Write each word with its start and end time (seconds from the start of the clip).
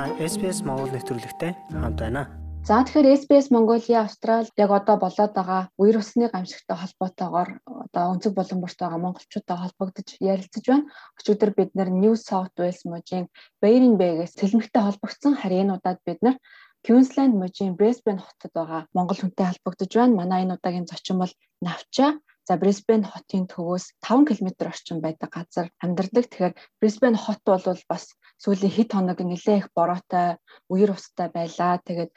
Та 0.00 0.08
SBS 0.16 0.64
Монгол 0.64 0.88
нэвтрүүлэгтэй 0.96 1.52
хамт 1.76 2.00
байна. 2.00 2.22
За 2.64 2.80
тэгэхээр 2.80 3.20
SBS 3.20 3.52
Mongolia 3.52 4.08
Австрал 4.08 4.48
яг 4.56 4.70
одоо 4.72 4.96
болоод 4.96 5.32
байгаа 5.36 5.68
үер 5.76 6.00
усны 6.00 6.24
гамшигтай 6.32 6.72
холбоотойгоор 6.80 7.48
одоо 7.84 8.04
өнцөг 8.08 8.32
боломжтой 8.32 8.88
байгаа 8.88 9.04
монголчуудаа 9.04 9.56
холбогдож 9.60 10.08
ярилцаж 10.24 10.64
байна. 10.64 10.88
Өчигдөр 11.20 11.50
бид 11.52 11.76
New 11.76 12.16
South 12.16 12.56
Wales 12.56 12.80
мужийн 12.88 13.28
Byron 13.60 14.00
Bay-гээс 14.00 14.40
сэлмэгтэй 14.40 14.82
холбогдсон 14.88 15.34
харин 15.36 15.76
удаад 15.76 16.00
бид 16.08 16.24
нар 16.24 16.36
Queensland 16.80 17.36
мужийн 17.36 17.76
Brisbane 17.76 18.24
хотод 18.24 18.52
байгаа 18.56 18.80
монгол 18.96 19.20
хүнтэй 19.20 19.52
холбогдож 19.52 19.92
байна. 19.92 20.16
Манай 20.16 20.48
энэ 20.48 20.56
удаагийн 20.56 20.88
зочин 20.88 21.20
бол 21.20 21.32
Навча 21.60 22.16
За 22.50 22.56
Brisbane 22.58 23.06
хотын 23.06 23.44
төвөөс 23.46 23.84
5 24.02 24.26
км 24.26 24.66
орчим 24.66 24.98
байдаг 24.98 25.30
газар 25.30 25.66
амьдардаг. 25.86 26.26
Тэгэхээр 26.26 26.54
Brisbane 26.82 27.14
хот 27.14 27.38
бол 27.46 27.62
бас 27.86 28.04
сүүлийн 28.42 28.74
хэд 28.74 28.90
хоног 28.90 29.22
нэлээ 29.22 29.56
их 29.62 29.68
бороотой, 29.70 30.34
үер 30.66 30.90
устай 30.90 31.30
байлаа. 31.30 31.78
Тэгээд 31.78 32.10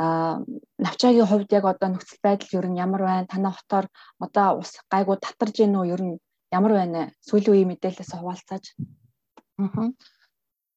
а 0.00 0.40
навчаагийн 0.80 1.28
хувьд 1.28 1.52
яг 1.52 1.64
одоо 1.68 1.88
нөхцөл 1.92 2.24
байдал 2.24 2.56
ер 2.56 2.66
нь 2.72 2.80
ямар 2.80 3.02
байна? 3.04 3.28
Танай 3.28 3.52
хотоор 3.52 3.86
одоо 4.24 4.48
ус 4.64 4.80
гайгүй 4.88 5.16
татарж 5.20 5.54
гин 5.60 5.76
үү? 5.76 5.92
Ер 5.92 6.02
нь 6.08 6.16
ямар 6.48 6.72
байна? 6.72 7.12
Сүүлийн 7.28 7.52
үеийн 7.52 7.68
мэдээлэлээс 7.68 8.16
хуваалцааж. 8.16 8.64
Аа. 9.60 9.92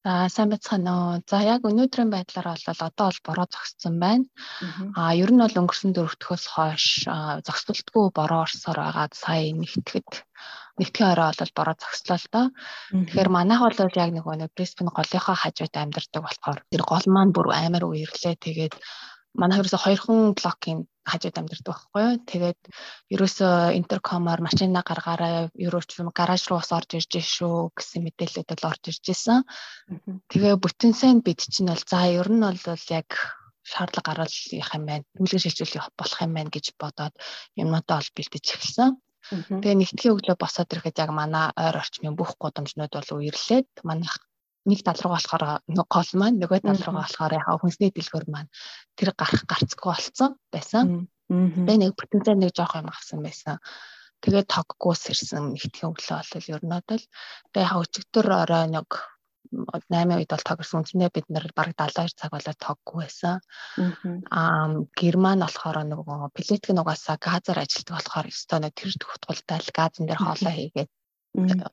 За 0.00 0.12
сайн 0.32 0.48
байцгаана 0.48 0.92
уу. 0.96 1.20
За 1.28 1.38
яг 1.44 1.60
өнөөдрийн 1.68 2.08
байдлаар 2.12 2.56
бол 2.56 2.84
одоо 2.88 3.06
бол 3.12 3.20
бороо 3.28 3.46
зогссон 3.52 4.00
байна. 4.00 4.24
Аа 4.96 5.12
ер 5.12 5.28
нь 5.28 5.42
бол 5.44 5.60
өнгөрсөн 5.60 5.92
дөрөвдөхөөс 5.92 6.44
хойш 6.54 6.84
зогсолтгүй 7.44 8.08
бороо 8.16 8.48
орсоор 8.48 8.80
байгаад 8.80 9.12
сая 9.12 9.52
нэгтгэд 9.52 10.08
нэгтгэн 10.80 11.10
орой 11.12 11.36
бол 11.36 11.52
бороо 11.58 11.76
зогслоо 11.76 12.16
л 12.16 12.28
доо. 12.32 12.46
Тэгэхээр 12.96 13.28
манайх 13.28 13.60
бол 13.60 14.00
яг 14.04 14.10
нэг 14.16 14.24
нэг 14.24 14.50
Brisbane 14.56 14.88
голынхоо 14.88 15.36
хажууд 15.36 15.74
амьдардаг 15.76 16.22
болохоор 16.24 16.58
тэр 16.72 16.82
гол 16.88 17.06
маань 17.12 17.34
бүр 17.36 17.52
амар 17.52 17.84
үерлээ. 17.84 18.40
Тэгээд 18.40 18.74
манай 19.34 19.60
ерөөсө 19.60 19.78
хоёрхан 19.78 20.34
блокийн 20.38 20.78
хажууд 21.10 21.38
амьдардаг 21.38 21.66
байхгүй 21.70 22.02
юу. 22.02 22.14
Тэгээд 22.30 22.60
ерөөсө 23.14 23.46
интеркомоор 23.80 24.40
машина 24.46 24.82
гаргаараа 24.86 25.50
ерөөч 25.54 25.90
гараж 26.14 26.42
руу 26.46 26.60
ус 26.60 26.70
орж 26.74 26.90
ирж 26.98 27.12
шүү 27.18 27.74
гэсэн 27.76 28.04
мэдээлэлүүд 28.04 28.48
бол 28.50 28.70
орж 28.70 28.82
ирж 28.90 29.04
исэн. 29.14 29.40
Тэгээ 30.30 30.54
бүтэн 30.62 30.92
сайн 30.94 31.18
бид 31.24 31.40
чинь 31.42 31.70
бол 31.70 31.84
за 31.90 32.10
ер 32.10 32.28
нь 32.30 32.42
бол 32.42 32.84
яг 32.90 33.08
шаардлага 33.70 34.06
гаргалах 34.06 34.74
юм 34.76 34.84
байна. 34.86 35.04
Үлгэр 35.20 35.42
шилжүүлэх 35.42 35.88
болох 35.98 36.20
юм 36.26 36.32
байна 36.34 36.50
гэж 36.54 36.66
бодоод 36.80 37.14
юмнуудаа 37.56 37.96
ол 38.00 38.10
бэлдэж 38.16 38.44
эхэлсэн. 38.54 38.90
Тэгээ 39.30 39.76
нэгтгэхийн 39.76 40.14
өглөө 40.16 40.36
босоод 40.40 40.72
ирэхэд 40.72 41.00
яг 41.04 41.10
манай 41.12 41.52
ойр 41.54 41.76
орчмын 41.76 42.16
бүх 42.16 42.34
гудамжнууд 42.40 42.92
бол 42.96 43.10
үерлээд 43.20 43.68
манайх 43.84 44.16
нэг 44.68 44.80
тал 44.84 45.00
руу 45.00 45.12
болохоор 45.16 45.44
нэг 45.64 45.86
гол 45.88 46.10
маань 46.20 46.40
нөгөө 46.40 46.60
тал 46.66 46.82
руу 46.84 46.96
болохоор 47.00 47.32
яхаа 47.40 47.56
хүнсний 47.60 47.90
дэлгүүр 47.92 48.26
маань 48.28 48.50
тэр 48.98 49.16
гарах 49.16 49.44
гарцгүй 49.48 49.88
болцсон 49.88 50.32
байсан. 50.52 51.08
Тэгээ 51.30 51.78
нэг 51.80 51.92
бүтэнцээ 51.96 52.36
нэг 52.36 52.52
жоох 52.52 52.74
юм 52.76 52.92
авсан 52.92 53.20
байсан. 53.24 53.56
Тэгээ 54.20 54.44
тоггүй 54.52 54.94
сэрсэн 54.98 55.56
нэгтгэхийн 55.56 55.90
өглөө 55.96 56.18
бол 56.20 56.50
ер 56.52 56.62
нь 56.64 56.74
бол 56.76 57.04
тэгээ 57.52 57.64
яхаа 57.64 57.82
өчигдөр 57.84 58.26
орой 58.28 58.66
нэг 58.68 58.88
8 59.50 60.14
үед 60.14 60.30
бол 60.30 60.46
тогсон 60.46 60.84
үнэндээ 60.84 61.10
бид 61.10 61.26
нар 61.32 61.46
бараг 61.56 61.74
72 61.74 62.14
цаг 62.20 62.30
болоод 62.30 62.58
тоггүй 62.60 62.96
байсан. 63.02 63.40
Аа 64.30 64.86
Герман 64.94 65.40
болохоор 65.42 65.78
нөгөө 65.88 66.30
плетик 66.36 66.70
нугасаа 66.76 67.16
газар 67.18 67.58
ажилтдаг 67.58 67.96
болохоор 67.96 68.30
өстой 68.30 68.58
нэг 68.60 68.72
тэр 68.76 68.92
тутгалтай 69.00 69.58
л 69.58 69.74
газан 69.74 70.04
дээр 70.06 70.20
хоолоо 70.22 70.54
хийгээд 70.54 70.90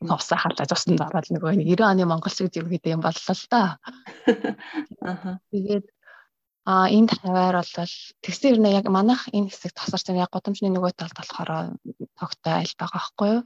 усаа 0.07 0.37
халааж 0.41 0.71
усан 0.73 0.95
дараад 0.99 1.27
нөгөө 1.33 1.53
90 1.63 1.83
оны 1.91 2.03
монгол 2.05 2.33
шиг 2.33 2.51
зэрэгтэй 2.53 2.95
юм 2.95 3.01
боллоо 3.03 3.35
л 3.35 3.45
да. 3.51 3.77
Аха. 5.01 5.39
Тэгээд 5.51 5.85
А 6.67 6.91
энд 6.91 7.15
хаваар 7.15 7.63
бол 7.63 7.93
тэгсэн 8.23 8.59
юм 8.59 8.67
яг 8.67 8.91
манайх 8.91 9.31
энэ 9.31 9.47
хэсэг 9.47 9.71
тасарч 9.71 10.11
яг 10.11 10.27
гудамжны 10.35 10.67
нөгөө 10.67 10.99
талд 10.99 11.15
болохоор 11.15 11.51
тогтой 12.19 12.53
айл 12.59 12.73
байгаа 12.75 12.99
байхгүй 12.99 13.29
юу. 13.31 13.41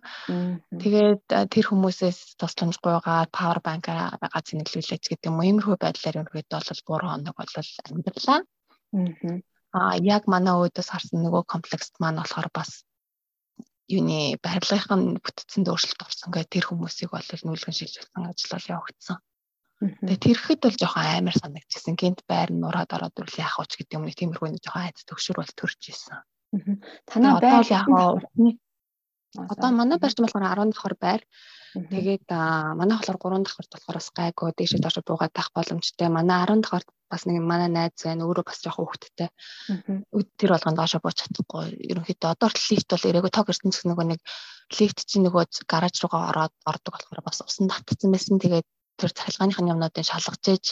Тэгээд 0.81 1.21
тэр 1.53 1.65
хүмүүсээс 1.69 2.41
тусламжгүйгаа 2.41 3.29
павер 3.29 3.59
банкаа 3.61 4.17
газар 4.17 4.57
нийлүүлээч 4.57 5.05
гэдэг 5.05 5.29
юм 5.29 5.37
уу. 5.37 5.45
Иймэрхүү 5.45 5.77
байдлаар 5.77 6.19
ерөөдөө 6.25 6.49
бол 6.49 6.69
3 6.73 7.13
хоног 7.13 7.35
бол 7.37 7.53
амьдралаа. 7.93 8.39
Аа 9.77 9.93
яг 10.01 10.23
манай 10.25 10.53
өөдөөс 10.57 10.89
харсан 10.89 11.21
нөгөө 11.21 11.43
комплекст 11.45 11.93
маань 12.01 12.17
болохоор 12.17 12.49
бас 12.57 12.89
юуны 13.91 14.39
барилгын 14.39 15.19
бүтцэнд 15.19 15.67
өөрчлөлт 15.67 16.05
орсон 16.07 16.29
гэх 16.31 16.47
тэр 16.47 16.65
хүмүүсийг 16.71 17.11
бол 17.11 17.27
нүүлгэн 17.27 17.75
шилжүүлсэн 17.75 18.29
ажил 18.31 18.53
бол 18.55 18.71
явагдсан. 18.75 19.17
Тэгээ 19.81 20.25
тэрхэд 20.25 20.59
бол 20.61 20.77
жоохон 20.77 21.05
амар 21.09 21.35
санагдчихсан. 21.41 21.97
Гинт 21.97 22.21
байр 22.29 22.53
нь 22.53 22.61
нураад 22.61 22.93
ороод 22.93 23.17
ирэл 23.17 23.41
яах 23.41 23.57
вэ 23.57 23.65
гэдэг 23.81 23.97
юм 23.97 24.05
нэг 24.05 24.15
тиймэрхүү 24.15 24.49
нэг 24.53 24.61
жоохон 24.61 24.85
айц 24.85 24.99
төгшөр 25.09 25.37
бол 25.41 25.51
төрж 25.57 25.81
исэн. 25.89 26.21
Танаа 27.09 27.41
байр 27.41 27.65
вэ? 27.65 28.61
Одоо 29.49 29.69
манай 29.73 29.97
байрч 29.97 30.21
болохоор 30.21 30.45
10 30.45 30.69
давхар 30.69 30.95
байр. 31.01 31.21
Тэгээд 31.71 32.27
манай 32.27 32.95
болохоор 32.99 33.19
3 33.19 33.47
давхар 33.47 33.67
болохоор 33.71 33.97
бас 33.99 34.09
гайгүй 34.11 34.49
дээшээ 34.51 34.83
доош 34.83 34.97
буугаад 35.07 35.31
тах 35.31 35.49
боломжтой. 35.55 36.07
Манай 36.11 36.43
10 36.43 36.63
давхар 36.63 36.83
бас 37.11 37.23
нэг 37.27 37.39
манай 37.39 37.69
найз 37.71 37.95
байна. 38.03 38.27
Өөрөө 38.27 38.43
бас 38.47 38.59
жоохон 38.59 38.87
хөвгттэй. 38.91 39.29
Тэр 40.35 40.49
болгонд 40.51 40.79
доошо 40.79 40.99
бууж 40.99 41.17
чадахгүй. 41.19 41.79
Ерөнхийдөө 41.91 42.29
одоо 42.35 42.49
лифт 42.51 42.87
бол 42.91 43.07
ирээгүй 43.07 43.31
тог 43.31 43.47
гэсэн 43.47 43.87
нөгөө 43.87 44.05
нэг 44.11 44.19
лифт 44.79 44.99
чинь 45.07 45.23
нөгөө 45.27 45.43
гараж 45.71 45.95
руугаа 46.03 46.23
ороод 46.31 46.53
ордог 46.67 46.91
болохоор 46.95 47.21
бас 47.23 47.39
усан 47.39 47.71
татцсан 47.71 48.11
байсан. 48.11 48.35
Тэгээд 48.43 48.67
тэр 48.99 49.11
цахилгааных 49.15 49.59
нь 49.63 49.71
юмнуудыг 49.71 50.05
шалгаж 50.07 50.43
ээж 50.51 50.65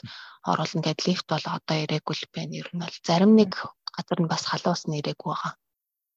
оруулна 0.51 0.83
гэд 0.83 0.99
лифт 1.07 1.27
бол 1.31 1.45
одоо 1.47 1.75
ирээгүй 1.83 2.15
л 2.15 2.31
байна. 2.35 2.59
Ер 2.59 2.69
нь 2.75 2.83
бол 2.83 2.97
зарим 3.07 3.39
нэг 3.39 3.51
газар 3.95 4.19
нь 4.19 4.31
бас 4.31 4.43
халуун 4.51 4.75
ус 4.75 4.83
нэрээгүй 4.87 5.31
байгаа. 5.31 5.53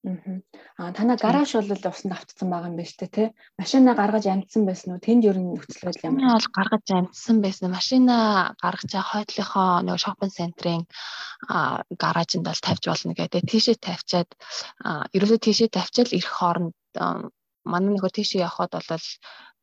Аа 0.03 0.91
танаа 0.99 1.15
гараж 1.15 1.55
бол 1.55 1.87
усанд 1.95 2.11
автсан 2.11 2.51
байгаа 2.51 2.71
юм 2.71 2.75
байна 2.75 2.91
шүү 2.91 3.01
дээ 3.07 3.15
тий. 3.15 3.29
Машина 3.61 3.95
гаргаж 3.95 4.25
амжсан 4.27 4.63
байсан 4.67 4.89
уу? 4.91 5.05
Тэнд 5.07 5.23
ер 5.31 5.39
нь 5.39 5.55
нөхцөл 5.55 5.87
байдал 5.87 6.07
ямар? 6.11 6.19
Би 6.19 6.27
бол 6.27 6.51
гаргаж 6.59 6.87
амжсан 6.91 7.37
байсан. 7.39 7.71
Машина 7.71 8.15
гаргаж 8.59 8.93
хойдлынхоо 8.99 9.71
нэг 9.87 10.03
шопинг 10.03 10.35
центрийн 10.35 10.83
гаражинд 12.03 12.45
бол 12.51 12.61
тавьж 12.67 12.85
болно 12.91 13.15
гэдэг. 13.15 13.47
Тийшээ 13.47 13.79
тавьчаад 13.79 14.31
ерөөсөө 15.15 15.39
тийшээ 15.39 15.71
тавьчаал 15.71 16.11
ирэх 16.19 16.35
хооронд 16.35 16.75
манай 17.63 17.91
нөхөр 17.95 18.11
тийшээ 18.19 18.43
явхад 18.43 18.75
бол 18.75 19.07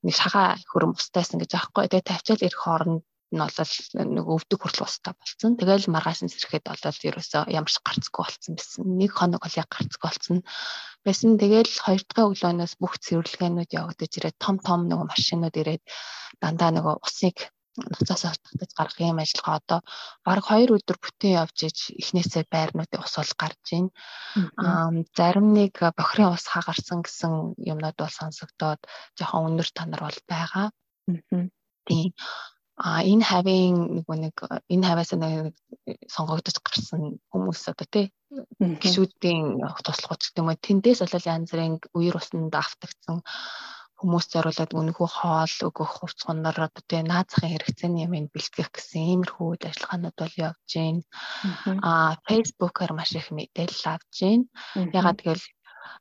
нэг 0.07 0.15
шагаа 0.15 0.55
хөрөм 0.71 0.95
устайсан 0.95 1.43
гэж 1.43 1.51
аахгүй. 1.59 1.91
Тэгээ 1.91 2.09
тавьчаал 2.15 2.45
ирэх 2.47 2.61
хооронд 2.63 3.03
нь 3.33 3.41
бол 3.41 4.13
нэг 4.15 4.25
өвдөг 4.25 4.59
хүртэл 4.61 4.85
устаа 4.87 5.13
болцсон. 5.13 5.53
Тэгээл 5.59 5.93
маргааш 5.93 6.19
нь 6.25 6.33
сэрхэд 6.33 6.65
бол 6.65 6.83
ерөөсөө 7.09 7.43
ямар 7.53 7.71
ч 7.71 7.77
гарцгүй 7.85 8.21
болцсон 8.25 8.53
байсан. 8.57 8.83
Нэг 9.01 9.11
хоног 9.13 9.41
бол 9.43 9.59
яг 9.61 9.69
гарцгүй 9.69 10.07
болцсон. 10.09 10.37
Байсан. 11.05 11.37
Тэгээл 11.41 11.73
хоёр 11.85 12.01
дахь 12.05 12.25
өглөөнөөс 12.25 12.73
бүх 12.81 12.93
цэвэрлэгээнүүд 13.05 13.71
явагдаж 13.79 14.11
ирээд 14.17 14.37
том 14.41 14.55
том 14.59 14.89
нөгөө 14.89 15.07
машинууд 15.13 15.55
ирээд 15.61 15.83
дандаа 16.41 16.69
нөгөө 16.73 16.95
усыг 17.05 17.37
ноцоос 17.87 18.23
татаж 18.43 18.71
гаргах 18.75 18.99
юм 18.99 19.19
ажиллагаа 19.23 19.55
одоо 19.61 19.79
баг 20.25 20.43
2 20.43 20.75
өдөр 20.75 20.97
бүтэн 20.99 21.37
явж 21.41 21.57
иж 21.69 21.77
эхнээсээ 22.01 22.43
байрнуудын 22.53 23.03
ус 23.03 23.15
бол 23.19 23.33
гарч 23.41 23.63
байна. 23.71 23.89
Аа 24.63 24.89
зарим 25.17 25.47
нэг 25.55 25.73
бохирын 25.97 26.33
ус 26.35 26.45
хагарсан 26.53 26.99
гэсэн 27.05 27.31
юмнууд 27.71 27.97
бол 27.99 28.13
сонсогдоод 28.19 28.81
жоохон 29.17 29.47
өндөр 29.49 29.69
танар 29.77 30.01
бол 30.07 30.19
байгаа. 30.27 30.67
Тийм. 31.87 32.11
А 32.79 33.03
энэ 33.03 33.27
хавийн 33.27 33.75
нөгөө 33.99 34.17
нэг 34.23 34.35
энэ 34.71 34.87
хаваас 34.87 35.11
нэг 35.11 35.51
сонгогдож 36.07 36.57
гарсан 36.63 37.19
хүмүүс 37.31 37.61
одоо 37.71 37.87
тий. 37.91 38.07
Гişүүдийн 38.81 39.59
туслахуйч 39.83 40.31
гэдэг 40.31 40.39
юм 40.39 40.49
уу 40.51 40.63
тэндээс 40.63 40.99
бол 41.03 41.31
янз 41.33 41.51
бүрийн 41.51 41.75
үер 41.97 42.15
усанд 42.15 42.55
автагдсан 42.55 43.19
хүмүүс 43.99 44.25
зориулаад 44.31 44.71
үнэхүү 44.79 45.07
хоол 45.11 45.55
өгөх 45.67 45.91
хувцгоноор 45.99 46.57
одоо 46.71 46.83
тэгээ 46.87 47.03
наазахын 47.11 47.51
хэрэгцээний 47.51 48.07
юм 48.07 48.31
бэлтгэх 48.31 48.71
гэсэн 48.71 49.03
иймэрхүү 49.11 49.59
ажиллагаанууд 49.59 50.15
бол 50.15 50.35
явж 50.47 50.69
байна. 50.71 51.03
Аа 51.83 52.15
фэйсбүүкээр 52.23 52.91
маш 52.95 53.11
их 53.19 53.27
мэдээлэл 53.35 53.91
авж 53.91 54.13
байна. 54.23 54.45
Ягаад 54.95 55.19
гэвэл 55.19 55.47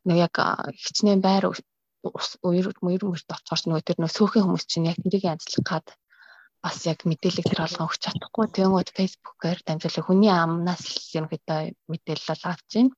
нэг 0.06 0.16
яг 0.30 0.34
хичнээн 0.78 1.22
байр 1.26 1.50
үер 1.50 2.66
үер 2.86 3.02
мөрт 3.02 3.28
очихоор 3.34 3.66
нөгөө 3.66 3.82
тэр 3.82 3.98
нөө 3.98 4.10
сөөхөн 4.14 4.44
хүмүүс 4.46 4.64
чинь 4.70 4.86
яг 4.86 4.98
тэрийг 5.02 5.26
янзлах 5.26 5.66
гад 5.66 5.86
бас 6.62 6.82
яг 6.90 7.06
мэдээлэл 7.06 7.46
тэр 7.46 7.62
алган 7.62 7.86
өгч 7.86 8.02
чадахгүй. 8.02 8.46
Тэгэнгүүт 8.50 8.90
фэйсбүүкээр 8.96 9.58
дамжуулах 9.62 10.06
хүний 10.06 10.32
амнаас 10.32 10.84
юм 11.14 11.26
хэдэ 11.30 11.78
мэдээлэл 11.86 12.44
авч 12.50 12.70
байна. 12.74 12.92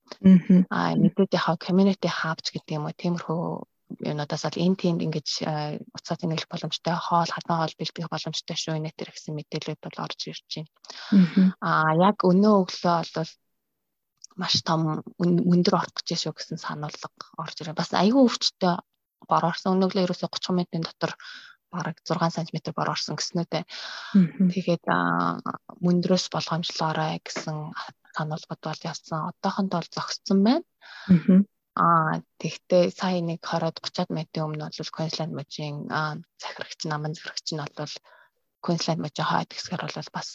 Аа 0.72 0.96
мэдээд 0.96 1.36
яхаа 1.36 1.56
community 1.60 2.08
hubs 2.08 2.48
гэдэг 2.50 2.76
юм 2.80 2.88
уу 2.88 2.96
тиймэрхүү 2.96 3.44
юунуудаас 4.00 4.44
л 4.48 4.62
энэ 4.64 4.78
тиймд 4.80 5.04
ингэж 5.04 5.28
уцаад 5.92 6.20
инэглэх 6.24 6.48
боломжтой 6.48 6.94
хоол 6.94 7.30
хатан 7.30 7.58
хоол 7.58 7.74
бэлтгэх 7.76 8.08
боломжтой 8.08 8.56
шүү 8.56 8.78
нэ 8.78 8.94
тэр 8.94 9.10
гэсэн 9.10 9.34
мэдээлэлүүд 9.34 9.80
бол 9.82 9.98
орж 10.06 10.20
ирж 10.30 10.46
байна. 10.46 10.70
Аа 11.60 11.90
яг 11.98 12.16
өнөө 12.22 12.54
өглөө 12.64 12.96
бол 13.18 13.30
маш 14.40 14.54
том 14.62 15.02
өндөр 15.20 15.74
орох 15.74 15.94
гэж 16.00 16.08
шүү 16.22 16.32
гэсэн 16.38 16.58
сануулга 16.62 17.10
орж 17.36 17.56
ирээ. 17.60 17.76
Бас 17.76 17.90
айгүй 17.92 18.22
өвчтөй 18.24 18.78
борорсон 19.28 19.76
өнөглөө 19.76 20.06
ерөөсө 20.06 20.30
30 20.30 20.56
минутын 20.56 20.86
дотор 20.86 21.12
бараг 21.72 21.96
6 22.04 22.30
см 22.36 22.56
бор 22.76 22.90
орсон 22.94 23.16
гэснүүтэй. 23.16 23.64
Тэгээд 24.52 24.84
мөндрөөс 25.84 26.26
болгоомжлоорой 26.34 27.22
гэсэн 27.24 27.56
сануулгад 28.16 28.60
бол 28.62 28.82
явсан. 28.90 29.30
Одоохондоо 29.30 29.78
бол 29.80 29.94
зогссон 29.94 30.38
байна. 30.44 30.66
Аа 31.78 32.20
тэгтээ 32.42 32.90
сая 32.90 33.22
нэг 33.22 33.40
20-од 33.46 33.78
30-ад 33.78 34.10
метрийн 34.10 34.46
өмнө 34.50 34.66
бол 34.68 34.94
Queensland 34.96 35.32
мужийн 35.38 35.86
захирагч 36.42 36.80
наман 36.90 37.14
захирагч 37.14 37.46
нь 37.54 37.62
бол 37.62 37.94
Queensland 38.64 39.00
мужийн 39.00 39.28
хойд 39.30 39.50
хэсгээр 39.54 39.82
бол 39.86 40.10
бас 40.12 40.28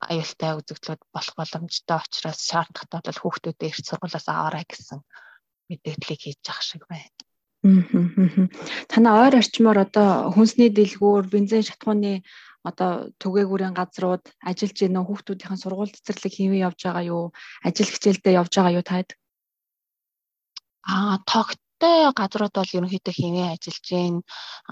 аюултай 0.00 0.52
үзэгдлүүд 0.56 1.02
болох 1.14 1.34
боломжтой 1.40 1.98
учраас 2.04 2.40
шаардлагатай 2.48 3.00
бол 3.08 3.22
хүүхдүүдээ 3.22 3.68
эрт 3.72 3.86
сургуулиас 3.88 4.26
аваарай 4.28 4.64
гэсэн 4.68 5.00
мэдээллийг 5.68 6.20
хийж 6.24 6.44
ах 6.52 6.60
шиг 6.64 6.84
байна. 6.88 7.08
Танаа 7.60 9.28
ойр 9.28 9.34
орчмоор 9.36 9.78
одоо 9.84 10.32
хүнсний 10.32 10.72
дэлгүүр, 10.72 11.28
бензин 11.28 11.60
шатхууны 11.60 12.24
одоо 12.64 13.12
түгээгүүрийн 13.20 13.76
газрууд 13.76 14.24
ажиллаж 14.48 14.78
гинөө 14.80 15.04
хүүхдүүдийн 15.04 15.60
сургууль 15.60 15.92
цэцэрлэг 15.92 16.32
хийвээ 16.32 16.64
явж 16.64 16.80
байгаа 16.88 17.04
юу? 17.04 17.24
Ажил 17.60 17.92
хичээлдээ 17.92 18.38
явж 18.40 18.52
байгаа 18.56 18.76
юу 18.80 18.84
таад? 18.84 19.08
Аа, 20.88 21.20
тогттой 21.28 22.08
газрууд 22.16 22.54
бол 22.56 22.76
ерөнхийдөө 22.76 23.14
хийвээ 23.16 23.52
ажиллаж 23.52 23.84
гин. 23.92 24.16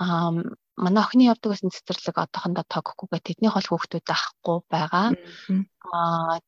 Аа, 0.00 0.32
манай 0.80 1.02
охины 1.04 1.28
явдаг 1.28 1.52
байсан 1.52 1.72
цэцэрлэг 1.72 2.16
одоохондоо 2.24 2.64
тоггохгүйгээ 2.72 3.20
тэдний 3.24 3.52
хол 3.52 3.68
хүүхдүүд 3.68 4.08
авахгүй 4.08 4.58
байгаа. 4.72 5.06
Аа, 5.92 6.40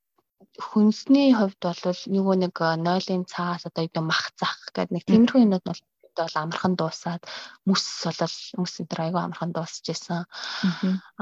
хүнсний 0.57 1.37
хувьд 1.37 1.61
бол 1.61 2.01
нөгөө 2.17 2.37
нэг 2.49 2.57
нойлын 2.81 3.25
цаас 3.29 3.69
одоо 3.69 3.85
юу 3.85 4.05
мах 4.09 4.33
зах 4.41 4.73
гэдэг 4.73 4.93
нэг 4.93 5.05
тиймэрхүү 5.05 5.45
юмуд 5.45 5.65
бол 5.69 5.81
бол 6.17 6.35
амархан 6.43 6.75
дуусаад 6.77 7.23
мөс 7.69 7.85
болол 8.07 8.37
мөс 8.63 8.75
энэ 8.81 9.03
айгүй 9.05 9.23
амархан 9.23 9.53
дуусч 9.55 9.85
исэн. 9.95 10.25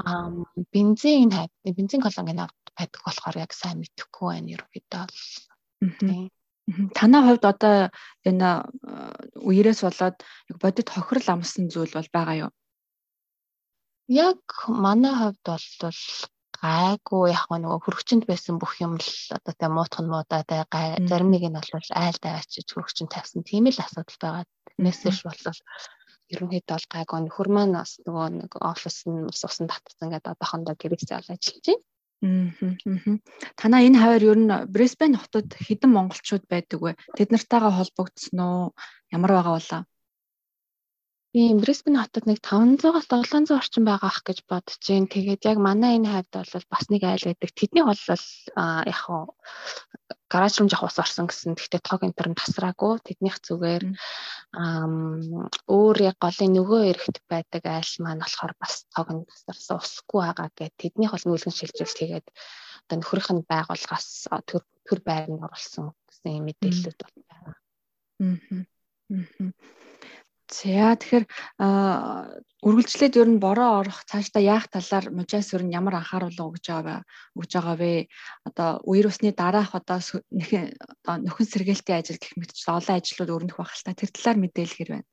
Аа 0.05 0.29
бензин 0.73 1.29
бензин 1.77 2.01
колонгийн 2.01 2.43
авд 2.45 2.65
байдаг 2.77 3.01
болохоор 3.05 3.37
яг 3.45 3.51
сайн 3.53 3.77
мэдэхгүй 3.81 4.27
байна 4.29 4.53
ерөөдөө 4.55 5.03
бол. 5.03 6.31
Танаа 6.97 7.21
хувьд 7.25 7.45
одоо 7.51 7.75
энэ 8.29 8.49
үерээс 9.49 9.81
болоод 9.85 10.17
бодит 10.61 10.89
хохирол 10.93 11.27
амсан 11.33 11.65
зүйл 11.73 11.93
бол 11.97 12.09
байгаа 12.13 12.35
юу? 12.45 12.51
Яг 14.09 14.41
манай 14.67 15.13
хувьд 15.17 15.43
бол 15.45 15.65
гайгүй 16.59 17.31
яг 17.31 17.47
нөгөө 17.47 17.79
хөрөгчөнд 17.83 18.23
байсан 18.27 18.59
бүх 18.59 18.73
юм 18.83 18.93
л 18.99 19.11
одоо 19.37 19.53
тэ 19.55 19.67
муутах 19.71 20.03
нь 20.03 20.11
муудаа 20.11 20.43
тэ 20.43 20.67
зарим 21.09 21.31
нэг 21.31 21.43
нь 21.47 21.55
бол 21.55 21.91
айл 22.03 22.17
даваачиж 22.19 22.67
хөрөгчөнд 22.75 23.13
тавьсан 23.15 23.41
тийм 23.47 23.71
л 23.71 23.79
асуудал 23.79 24.19
байгаа. 24.19 24.43
Тэрнээс 24.79 25.23
бол 25.27 25.59
ерөнхийдөө 26.31 26.75
бол 26.77 26.87
гайгүй 26.93 27.19
нөхөр 27.25 27.49
маань 27.51 27.75
бас 27.75 27.91
нөгөө 28.05 28.27
нэг 28.39 28.51
офис 28.63 28.97
нь 29.11 29.27
ус 29.27 29.43
усан 29.43 29.67
татсан 29.67 30.07
гэдэг 30.13 30.31
одоохондоо 30.39 30.75
гэрээсээ 30.79 31.19
ол 31.19 31.33
ажиллаж 31.35 31.65
байна. 31.67 31.83
Танаа 33.59 33.81
энэ 33.83 33.99
хавар 33.99 34.23
ер 34.31 34.39
нь 34.39 34.51
Брэсбен 34.73 35.19
хотод 35.19 35.51
хэдэн 35.65 35.91
монголчууд 35.91 36.45
байдаг 36.47 36.79
вэ? 36.79 36.91
Тэд 37.17 37.29
нартайгаа 37.31 37.75
холбогдсон 37.75 38.39
уу? 38.39 38.63
Ямар 39.11 39.31
байгаа 39.35 39.55
болоо? 39.57 39.81
Тийм 41.29 41.61
Брисбен 41.61 41.93
хотод 42.01 42.25
нэг 42.25 42.41
500-аас 42.41 43.05
700 43.05 43.53
орчим 43.53 43.85
байгаа 43.85 44.09
ах 44.09 44.25
гэж 44.25 44.49
бодож 44.49 44.81
जैन. 44.81 45.05
Тэгээд 45.05 45.45
яг 45.45 45.61
манай 45.61 46.01
энэ 46.01 46.09
хайд 46.09 46.27
бол 46.33 46.65
бас 46.73 46.85
нэг 46.89 47.05
айл 47.05 47.21
байдаг. 47.21 47.53
Тэдний 47.53 47.85
хол 47.85 48.01
бол 48.09 48.25
яг 48.89 48.97
хуу 48.97 49.29
гараж 50.25 50.57
руу 50.57 50.69
жах 50.73 50.89
ус 50.89 50.97
орсон 50.97 51.29
гэсэн. 51.29 51.53
Гэхдээ 51.53 51.85
тог 51.85 52.01
энтер 52.01 52.33
нь 52.33 52.39
тасраагүй. 52.41 52.97
Тэднийх 53.05 53.37
зүгээр 53.45 53.83
өөр 55.69 55.97
яг 56.01 56.17
голын 56.17 56.51
нөгөө 56.57 56.81
эрэхт 56.97 57.21
байдаг 57.29 57.61
айл 57.77 57.93
маань 58.01 58.25
болохоор 58.25 58.53
бас 58.57 58.89
тог 58.89 59.07
нь 59.13 59.21
тасарсан 59.29 59.77
усгүй 59.85 60.21
байгаа 60.25 60.49
гэд 60.57 60.73
тэднийх 60.81 61.13
бол 61.13 61.25
нүүлгэн 61.29 61.53
шилжүүлж 61.53 61.93
тэгээд 61.93 62.27
одоо 62.89 62.95
нөхрийнх 62.97 63.29
нь 63.37 63.45
байгууллагаас 63.45 64.33
төр 64.49 64.65
төр 64.81 64.99
байранд 65.05 65.45
оруулсан 65.45 65.93
гэсэн 66.09 66.41
мэдээлэлүүд 66.41 66.99
байна. 67.05 67.53
Аа. 68.17 68.65
Аа. 69.13 69.53
За 70.49 70.97
тэгэхээр 70.97 71.25
үргэлжлээд 72.65 73.13
ер 73.21 73.29
нь 73.29 73.37
бороо 73.37 73.85
орох 73.85 74.01
цаашдаа 74.09 74.41
яах 74.41 74.65
талаар 74.73 75.05
мужаас 75.13 75.53
ер 75.53 75.61
нь 75.63 75.75
ямар 75.79 76.01
анхааруулга 76.01 76.49
өгж 76.49 76.65
байгаа 76.73 76.99
өгж 77.37 77.51
байгаа 77.53 77.77
вэ? 77.77 77.93
Одоо 78.49 78.81
үер 78.89 79.05
усны 79.13 79.29
дараах 79.29 79.77
одоо 79.77 80.01
одоо 80.01 81.15
нөхөн 81.21 81.47
сэргээлтийн 81.53 81.99
ажил 82.01 82.17
гэх 82.17 82.33
мэт 82.33 82.51
олон 82.65 82.97
ажлууд 82.97 83.29
өрнөх 83.29 83.57
байх 83.61 83.77
л 83.77 83.85
та 83.85 83.93
тэр 83.93 84.09
талаар 84.09 84.37
мэдээлгэр 84.41 84.89
байна. 84.89 85.07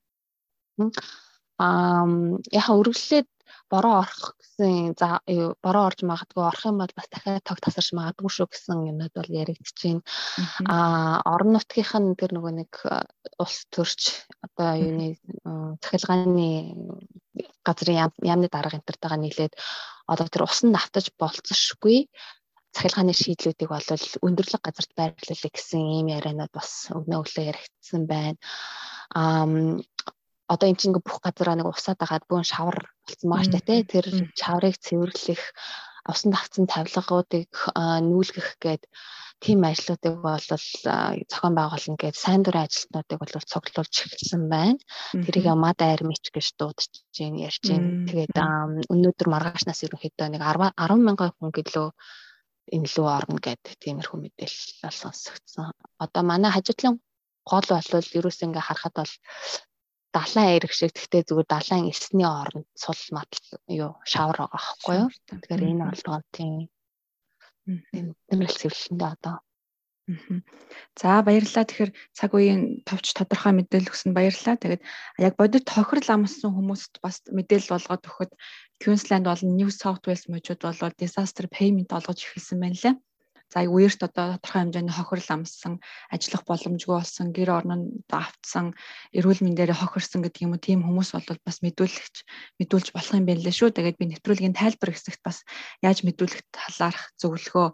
Аа 1.60 2.08
яхаа 2.56 2.80
үргэлжлээд 2.80 3.28
бороо 3.70 4.02
орох 4.02 4.36
гэсэн 4.40 4.94
за 4.98 5.20
бороо 5.64 5.84
орж 5.88 6.00
магадгүй 6.02 6.42
орох 6.44 6.64
юм 6.66 6.78
бол 6.82 6.92
бас 6.96 7.08
дахиад 7.10 7.44
тог 7.46 7.58
тасарч 7.60 7.92
магадгүй 7.98 8.30
шүү 8.30 8.46
гэсэн 8.50 8.86
юмуд 8.90 9.12
бол 9.14 9.30
яригдж 9.42 9.76
байна. 9.82 10.02
Аа 10.70 11.22
орон 11.34 11.52
нутгийнх 11.54 11.92
нь 11.98 12.18
тэр 12.20 12.30
нөгөө 12.34 12.52
нэг 12.60 12.72
улс 13.42 13.58
төрч 13.74 14.26
одоо 14.46 14.70
юуны 14.76 15.08
цахилгааны 15.82 16.48
газрын 17.66 18.12
яамны 18.22 18.48
дарга 18.48 18.78
энтертэйгээ 18.78 19.20
нийлээд 19.20 19.54
одоо 20.06 20.26
тэр 20.30 20.46
усан 20.46 20.70
навтаж 20.72 21.10
болцсошгүй 21.20 22.08
цахилгааны 22.76 23.14
шийдлүүдийг 23.16 23.70
бол 23.72 23.88
өндөрлөг 24.26 24.62
газарт 24.62 24.92
байрлуулъя 24.98 25.50
гэсэн 25.52 25.80
ийм 25.80 26.08
ярианууд 26.12 26.52
бас 26.52 26.92
өгнө 26.92 27.20
өглөө 27.24 27.44
яригдсан 27.50 28.02
байна. 28.04 28.36
Аа 29.16 29.48
одоо 30.52 30.66
эн 30.68 30.78
чинь 30.78 30.90
ингээ 30.90 31.06
бүх 31.06 31.18
газараа 31.22 31.56
нэг 31.58 31.68
усаад 31.70 32.00
агаад 32.02 32.24
бүүн 32.30 32.46
шавар 32.46 32.78
болсон 33.06 33.28
байгаа 33.30 33.46
штэ 33.46 33.60
тий 33.66 33.80
тэр 33.92 34.06
шаврыг 34.40 34.74
цэвэрлэх 34.86 35.42
усан 36.06 36.30
давцсан 36.32 36.66
тавилгуудыг 36.70 37.50
нүүлгэх 37.74 38.48
гээд 38.62 38.82
тийм 39.42 39.60
ажлуудыг 39.68 40.14
бол 40.22 40.40
зохион 40.40 41.54
байгуулна 41.58 41.96
гээд 42.00 42.16
сайн 42.16 42.40
дурын 42.42 42.64
ажилтнуудыг 42.64 43.18
бол 43.20 43.34
цуглуулж 43.52 43.94
эхэлсэн 44.06 44.42
байна. 44.48 44.80
Тэрийг 45.12 45.46
мад 45.58 45.78
айрмич 45.82 46.24
гэж 46.32 46.46
дуудаж 46.56 46.92
чинь 47.12 47.42
ярьж 47.42 47.62
байна. 47.68 48.06
Тэгээд 48.08 48.36
өнөөдөр 48.92 49.28
маргаашнаас 49.28 49.84
ерөнхийдөө 49.84 50.28
нэг 50.30 50.42
10 50.42 50.72
10 50.78 51.06
мянган 51.06 51.30
хүн 51.36 51.52
гэлөө 51.52 51.88
энэ 52.74 52.88
лүү 52.94 53.06
орно 53.18 53.38
гэдэг 53.42 53.74
тиймэрхүү 53.82 54.18
мэдээлэл 54.24 54.90
сонсогдсон. 55.00 55.70
Одоо 56.00 56.22
манай 56.24 56.50
хажуутлын 56.50 56.96
гол 57.46 57.66
бол 57.70 58.10
ерөөс 58.18 58.40
ингээ 58.42 58.64
харахад 58.64 58.94
бол 58.96 59.12
далайн 60.16 60.56
эрэг 60.56 60.72
шиг 60.72 60.92
гэхдээ 60.96 61.22
зүгээр 61.28 61.48
далайн 61.52 61.84
эсний 61.92 62.28
оронд 62.40 62.68
сул 62.82 63.00
матал 63.16 63.46
юу 63.82 63.92
шавар 64.12 64.38
байгаа 64.40 64.56
байхгүй 64.56 64.94
юу. 65.02 65.08
Тэгэхээр 65.28 65.62
энэ 65.70 65.84
болгоо 65.86 66.18
тийм 66.36 66.52
тэмрэл 68.28 68.60
цэвэрлэндээ 68.60 69.10
одоо. 69.14 69.36
За 71.00 71.20
баярлалаа. 71.26 71.64
Тэгэхээр 71.66 71.92
цаг 72.16 72.30
үеийн 72.32 72.62
товч 72.88 73.06
тодорхой 73.12 73.52
мэдээлэл 73.58 73.90
өгсөн 73.90 74.12
баярлалаа. 74.14 74.56
Тэгээд 74.62 74.82
яг 75.26 75.34
бодит 75.34 75.64
тохирол 75.66 76.10
амссан 76.14 76.50
хүмүүст 76.54 76.94
бас 77.04 77.16
мэдээлэл 77.36 77.74
болгоод 77.74 78.06
өгөхөд 78.06 78.32
Queensland 78.80 79.24
болон 79.26 79.50
New 79.58 79.70
South 79.80 80.06
Wales 80.06 80.24
мужууд 80.30 80.60
бол 80.62 81.00
disaster 81.02 81.46
payment 81.50 81.90
олгож 81.90 82.18
эхэлсэн 82.22 82.58
байна 82.62 82.78
лээ 82.82 82.94
за 83.52 83.62
үерт 83.62 84.00
одоо 84.02 84.36
тодорхой 84.42 84.60
хэмжээний 84.62 84.94
хохирол 84.94 85.30
амссан 85.30 85.74
ажиллах 86.10 86.42
боломжгүй 86.50 86.94
болсон 86.98 87.30
гэр 87.30 87.50
орн 87.54 87.72
нь 87.78 87.86
автсан 88.10 88.74
эрүүл 89.14 89.42
мэндээр 89.42 89.72
хохирсон 89.76 90.26
гэдэг 90.26 90.42
юм 90.42 90.54
уу 90.54 90.62
тийм 90.62 90.80
хүмүүс 90.82 91.10
бол 91.14 91.40
бас 91.46 91.62
мэдүүлэгч 91.62 92.16
мэдүүлж 92.58 92.88
болох 92.90 93.14
юм 93.14 93.26
байна 93.26 93.44
лээ 93.46 93.54
шүү. 93.54 93.70
Тэгээд 93.70 94.00
би 94.02 94.06
нэвтрүүлгийн 94.10 94.58
тайлбар 94.58 94.90
хэсэгт 94.90 95.22
бас 95.22 95.46
яаж 95.78 96.02
мэдүүлэх 96.02 96.42
талаарх 96.50 97.14
зөвлөгөө 97.22 97.68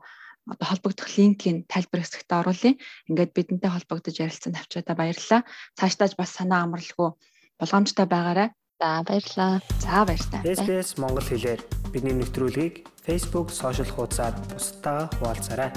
одоо 0.52 0.66
холбогдох 0.68 1.08
линкийг 1.16 1.64
тайлбар 1.72 2.04
хэсэгт 2.04 2.30
оруулъя. 2.36 2.76
Ингээд 3.08 3.32
бидэнтэй 3.32 3.70
холбогдож 3.72 4.16
ярилцсан 4.20 4.52
тавчаадаа 4.52 4.96
баярлалаа. 4.98 5.40
Цаашдаач 5.78 6.12
бас 6.20 6.30
санаа 6.36 6.68
амралгүй 6.68 7.16
болгоомжтой 7.56 8.06
байгаарай. 8.10 8.48
За 8.82 9.02
баярлалаа. 9.06 9.62
За 9.78 10.04
баярлалаа. 10.04 10.42
SBS 10.42 10.98
Монгол 10.98 11.22
хэлээр 11.22 11.60
бидний 11.94 12.18
нэвтрүүлгийг 12.18 12.91
Facebook 13.06 13.50
сошиал 13.50 13.88
хуудасаар 13.88 14.34
бусдаа 14.52 15.10
хуваалцаарай. 15.18 15.72